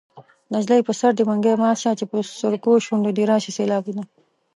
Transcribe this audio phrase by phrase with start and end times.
[0.53, 4.03] نجلۍ په سر دې منګی مات شه چې په سرکو شونډو دې راشي سېلابونه